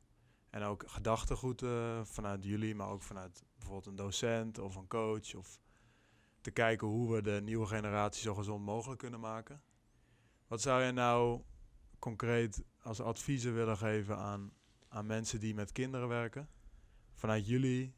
[0.49, 5.35] En ook gedachtegoed eh, vanuit jullie, maar ook vanuit bijvoorbeeld een docent of een coach.
[5.35, 5.59] Of
[6.41, 9.61] te kijken hoe we de nieuwe generatie zo gezond mogelijk kunnen maken.
[10.47, 11.41] Wat zou je nou
[11.99, 14.51] concreet als adviezen willen geven aan,
[14.87, 16.49] aan mensen die met kinderen werken?
[17.13, 17.95] Vanuit jullie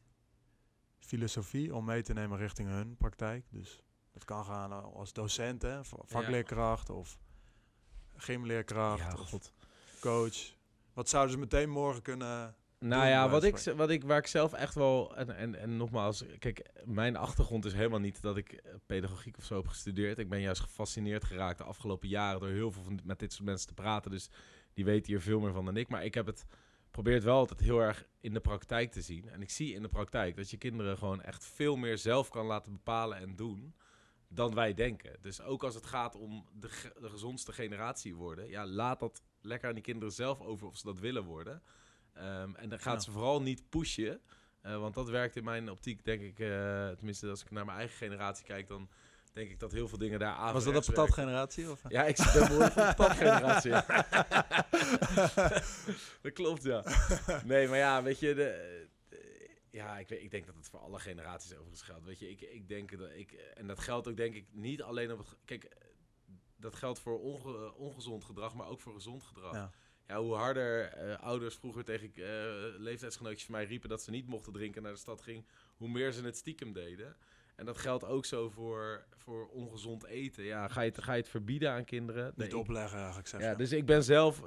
[0.98, 3.46] filosofie om mee te nemen richting hun praktijk.
[3.50, 7.18] Dus dat kan gaan als docent, hè, va- vakleerkracht of
[8.20, 9.52] gymleerkracht Ja, of god.
[10.00, 10.58] coach.
[10.92, 12.54] Wat zouden ze meteen morgen kunnen...
[12.78, 15.16] Nou doen, ja, wat ik, wat ik, waar ik zelf echt wel...
[15.16, 19.44] En, en, en nogmaals, kijk, mijn achtergrond is helemaal niet dat ik eh, pedagogiek of
[19.44, 20.18] zo heb gestudeerd.
[20.18, 23.44] Ik ben juist gefascineerd geraakt de afgelopen jaren door heel veel van, met dit soort
[23.44, 24.10] mensen te praten.
[24.10, 24.30] Dus
[24.74, 25.88] die weten hier veel meer van dan ik.
[25.88, 26.46] Maar ik heb het
[26.90, 29.28] probeert wel altijd heel erg in de praktijk te zien.
[29.28, 32.46] En ik zie in de praktijk dat je kinderen gewoon echt veel meer zelf kan
[32.46, 33.74] laten bepalen en doen
[34.32, 35.16] dan wij denken.
[35.20, 39.22] Dus ook als het gaat om de, ge- de gezondste generatie worden, ja, laat dat
[39.40, 41.62] lekker aan die kinderen zelf over of ze dat willen worden.
[42.12, 43.00] Ehm, en dan gaat Ja.
[43.00, 44.20] ze vooral niet pushen.
[44.60, 47.78] eh, want dat werkt in mijn optiek, denk ik, eh, tenminste als ik naar mijn
[47.78, 48.88] eigen generatie kijk, dan
[49.32, 50.52] denk ik dat heel veel dingen daar aan.
[50.52, 51.70] Was dat de patatgeneratie?
[51.70, 51.80] Of?
[51.88, 53.70] Ja, ik zit behoorlijk van de patatgeneratie.
[56.22, 56.84] dat klopt, ja.
[57.44, 58.88] Nee, maar ja, weet je, de-
[59.70, 62.04] ja, ik, weet, ik denk dat het voor alle generaties overigens geldt.
[62.04, 65.12] Weet je, ik, ik denk dat ik, en dat geldt ook denk ik niet alleen
[65.12, 65.68] op het, kijk,
[66.56, 69.52] dat geldt voor onge- ongezond gedrag, maar ook voor gezond gedrag.
[69.54, 69.70] Ja.
[70.06, 74.26] Ja, hoe harder eh, ouders vroeger tegen eh, leeftijdsgenootjes van mij riepen dat ze niet
[74.26, 75.44] mochten drinken naar de stad ging,
[75.76, 77.16] hoe meer ze het stiekem deden.
[77.56, 80.44] En dat geldt ook zo voor, voor ongezond eten.
[80.44, 82.24] Ja, ga je het, ga je het verbieden aan kinderen?
[82.24, 84.42] Niet Nee, ik- opleggen eigenlijk, zeg ja, dus ik ben zelf.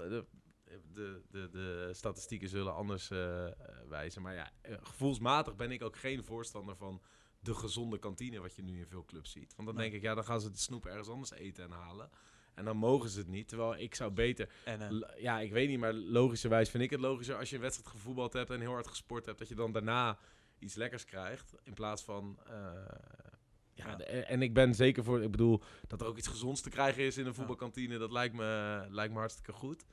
[0.94, 3.48] De, de, de, statistieken zullen anders eh,
[3.90, 4.22] wijzen.
[4.22, 7.02] Maar ja, eh, gevoelsmatig ben ik ook geen voorstander van
[7.40, 9.54] de gezonde kantine, wat je nu in veel clubs ziet.
[9.56, 9.90] Want dan Nee.
[9.90, 12.10] denk ik, ja, dan gaan ze de snoep ergens anders eten en halen.
[12.54, 13.48] En dan mogen ze het niet.
[13.48, 14.50] Terwijl ik zou beter.
[14.64, 17.62] En, eh, Ja, ik weet niet, maar logischerwijs vind ik het logischer als je een
[17.62, 20.18] wedstrijd gevoetbald hebt en heel hard gesport hebt, dat je dan daarna
[20.60, 21.54] iets lekkers krijgt.
[21.64, 22.40] In plaats van.
[22.48, 23.96] ja, Ja.
[23.96, 25.22] de- en ik ben zeker voor.
[25.24, 28.36] Ik bedoel, dat er ook iets gezonds te krijgen is in een voetbalkantine, dat lijkt
[28.36, 29.86] me, lijkt me hartstikke goed.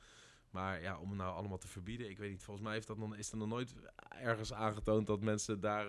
[0.51, 2.43] Maar ja, om het nou allemaal te verbieden, ik weet niet.
[2.43, 3.75] Volgens mij heeft dat nog, is er nog nooit
[4.21, 5.87] ergens aangetoond dat mensen daar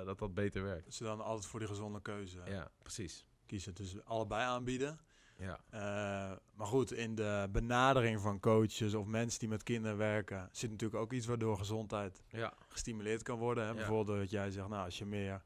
[0.00, 0.94] eh, dat dat beter werkt.
[0.94, 3.26] ze dan altijd voor die gezonde keuze Ja, precies.
[3.46, 3.74] kiezen.
[3.74, 4.98] Dus allebei aanbieden.
[5.36, 10.48] Ja, Eh, maar goed, in de benadering van coaches of mensen die met kinderen werken,
[10.52, 13.64] zit natuurlijk ook iets waardoor gezondheid ja, gestimuleerd kan worden.
[13.64, 13.70] Hè?
[13.70, 13.76] Ja.
[13.76, 15.42] Bijvoorbeeld dat jij zegt, nou, als je meer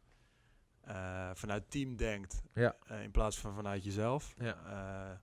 [0.81, 2.77] eh, vanuit team denkt Ja.
[3.03, 5.21] in plaats van vanuit jezelf, Ja.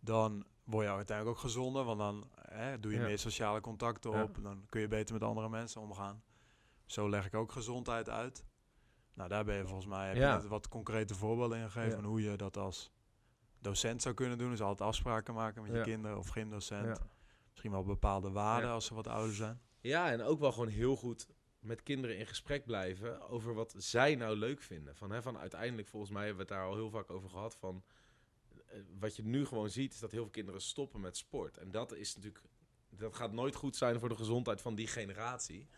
[0.00, 3.04] dan word je uiteindelijk ook gezonder, want dan hè, doe je Ja.
[3.06, 4.22] meer sociale contacten Ja.
[4.22, 6.22] op, dan kun je beter met andere mensen omgaan.
[6.86, 8.44] Zo leg ik ook gezondheid uit.
[9.14, 10.46] Nou, daar ben je volgens mij heb Ja.
[10.48, 12.92] wat concrete voorbeelden in gegeven van hoe je dat als
[13.58, 14.50] docent zou kunnen doen.
[14.50, 17.00] Dus altijd afspraken maken met je kinderen of gymdocent.
[17.50, 19.60] Misschien wel bepaalde waarden als ze wat ouder zijn.
[19.80, 21.26] Ja, en ook wel gewoon heel goed
[21.58, 24.96] met kinderen in gesprek blijven over wat zij nou leuk vinden.
[24.96, 27.56] Van, hè, van uiteindelijk, volgens mij hebben we het daar al heel vaak over gehad,
[27.56, 27.84] van
[28.98, 31.58] wat je nu gewoon ziet, is dat heel veel kinderen stoppen met sport.
[31.58, 32.44] En dat is natuurlijk,
[32.88, 35.68] dat gaat nooit goed zijn voor de gezondheid van die generatie.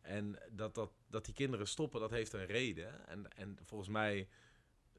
[0.00, 3.06] En dat, dat, dat die kinderen stoppen, dat heeft een reden.
[3.06, 4.28] En, en volgens mij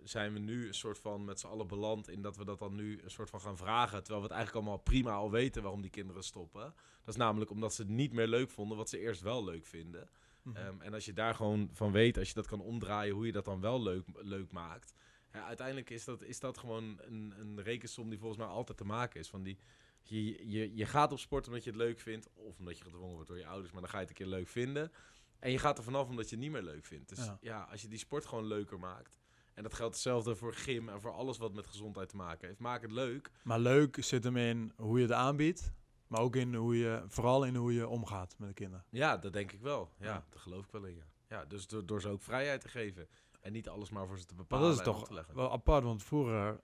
[0.04, 2.76] zijn we nu een soort van met z'n allen beland in dat we dat dan
[2.76, 3.98] nu een soort van gaan vragen.
[4.04, 6.62] Terwijl we het eigenlijk allemaal prima al weten waarom die kinderen stoppen.
[7.00, 9.66] Dat is namelijk omdat ze het niet meer leuk vonden wat ze eerst wel leuk
[9.66, 10.10] vinden.
[10.54, 13.32] Ehm, en als je daar gewoon van weet, als je dat kan omdraaien, hoe je
[13.32, 14.94] dat dan wel leuk, leuk maakt.
[15.34, 18.86] Ja, uiteindelijk is dat, is dat gewoon een, een rekensom die volgens mij altijd te
[18.86, 19.30] maken is.
[19.30, 19.58] Van die,
[20.02, 23.14] je, je, je gaat op sport omdat je het leuk vindt, of omdat je gedwongen
[23.14, 24.92] wordt door je ouders, maar dan ga je het een keer leuk vinden.
[25.40, 27.10] En je gaat er vanaf omdat je het niet meer leuk vindt.
[27.10, 27.38] Dus Ja.
[27.42, 29.20] ja, als je die sport gewoon leuker maakt.
[29.54, 32.60] En dat geldt hetzelfde voor gym en voor alles wat met gezondheid te maken heeft.
[32.60, 33.32] Maak het leuk.
[33.44, 35.72] Maar leuk zit hem in hoe je het aanbiedt,
[36.08, 38.86] maar ook in hoe je, vooral in hoe je omgaat met de kinderen.
[38.90, 39.90] Ja, dat denk ik wel.
[40.00, 40.26] Ja, Ja.
[40.30, 40.96] daar geloof ik wel in.
[40.96, 43.08] Ja, ja dus door, door ze ook vrijheid te geven.
[43.44, 45.36] En niet alles maar voor ze te Maar bepalen dat is toch te leggen.
[45.36, 46.60] wel apart, want vroeger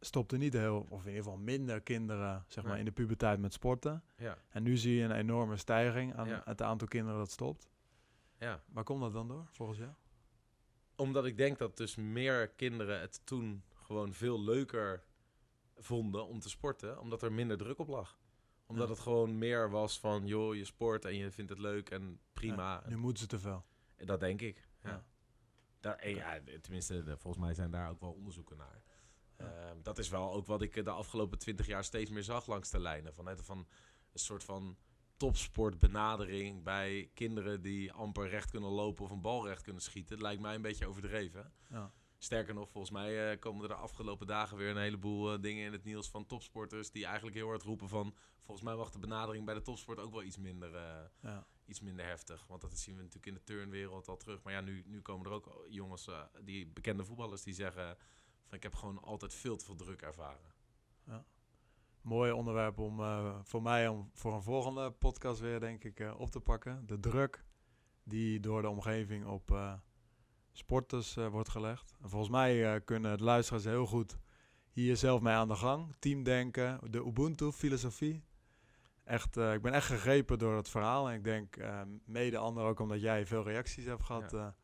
[0.00, 2.80] stopten niet heel, of in ieder geval minder kinderen, zeg maar, Nee.
[2.80, 4.02] in de puberteit met sporten.
[4.16, 6.42] Ja, En nu zie je een enorme stijging aan Ja.
[6.44, 7.70] het aantal kinderen dat stopt.
[8.38, 8.62] ja.
[8.66, 9.90] Waar komt dat dan door, volgens jou?
[10.96, 15.04] Omdat ik denk dat dus meer kinderen het toen gewoon veel leuker
[15.76, 17.00] vonden om te sporten.
[17.00, 18.18] Omdat er minder druk op lag.
[18.66, 18.92] Omdat Ja.
[18.94, 22.82] het gewoon meer was van, joh, je sport en je vindt het leuk en prima.
[22.84, 23.64] Ja, nu moeten ze te veel.
[23.96, 24.68] Dat denk ik.
[24.82, 25.04] Ja.
[25.84, 28.82] Daar, en ja, tenminste, volgens mij zijn daar ook wel onderzoeken naar.
[29.38, 29.44] Ja.
[29.44, 32.46] Ehm, dat is wel ook wat ik eh, de afgelopen twintig jaar steeds meer zag
[32.46, 33.14] langs de lijnen.
[33.14, 33.58] Van, hè, van
[34.12, 34.76] een soort van
[35.16, 40.14] topsportbenadering bij kinderen die amper recht kunnen lopen of een bal recht kunnen schieten.
[40.14, 41.52] Het lijkt mij een beetje overdreven.
[41.68, 41.92] Ja.
[42.18, 45.64] Sterker nog, volgens mij eh, komen er de afgelopen dagen weer een heleboel eh, dingen
[45.64, 48.98] in het nieuws van topsporters die eigenlijk heel hard roepen van volgens mij mag de
[48.98, 51.46] benadering bij de topsport ook wel iets minder, eh, Ja.
[51.66, 52.46] Iets minder heftig.
[52.46, 54.42] Want dat zien we natuurlijk in de turnwereld al terug.
[54.42, 57.96] Maar ja, nu, nu komen er ook jongens, eh, die bekende voetballers, die zeggen
[58.44, 60.52] van ik heb gewoon altijd veel te veel druk ervaren.
[62.00, 66.20] Mooi onderwerp om eh, voor mij om voor een volgende podcast weer, denk ik, eh,
[66.20, 66.86] op te pakken.
[66.86, 67.44] De druk
[68.02, 69.78] die door de omgeving op,
[70.52, 71.94] sporters wordt gelegd.
[72.02, 74.18] En volgens mij kunnen de luisteraars heel goed
[74.70, 75.94] hier zelf mee aan de gang.
[75.98, 78.22] Teamdenken, de Ubuntu-filosofie.
[79.04, 81.08] Echt, uh, ik ben echt gegrepen door het verhaal.
[81.08, 81.56] En ik denk
[82.04, 84.54] mede andere ook omdat jij veel reacties hebt gehad ja.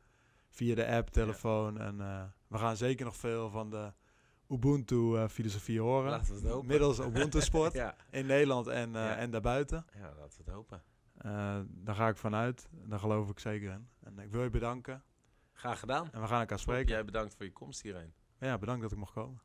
[0.51, 1.75] via de app, telefoon.
[1.75, 1.81] Ja.
[1.81, 1.97] En
[2.47, 3.93] we gaan zeker nog veel van de
[4.49, 6.11] Ubuntu-filosofie horen.
[6.11, 6.69] Laten we het hopen.
[6.69, 7.97] Middels Ubuntu-sport ja.
[8.11, 9.87] in Nederland en, en daarbuiten.
[9.95, 10.83] Ja, laten we het hopen.
[11.85, 12.69] daar ga ik vanuit.
[12.71, 13.89] Daar geloof ik zeker in.
[14.01, 15.03] En ik wil je bedanken.
[15.53, 16.13] Graag gedaan.
[16.13, 16.89] En we gaan elkaar spreken.
[16.89, 18.13] Jij bedankt voor je komst hierheen.
[18.39, 19.41] Ja, bedankt dat ik mocht komen.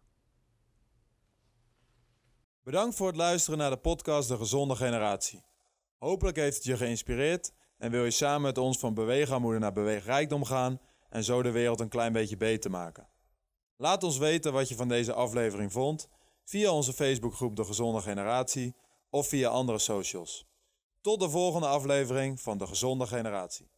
[2.65, 5.45] Bedankt voor het luisteren naar de podcast De Gezonde Generatie.
[5.97, 10.43] Hopelijk heeft het je geïnspireerd en wil je samen met ons van beweegarmoede naar beweegrijkdom
[10.43, 13.07] gaan en zo de wereld een klein beetje beter maken.
[13.77, 16.07] Laat ons weten wat je van deze aflevering vond
[16.43, 18.75] via onze Facebookgroep De Gezonde Generatie
[19.09, 20.45] of via andere socials.
[21.01, 23.69] Tot de volgende aflevering van De Gezonde Generatie.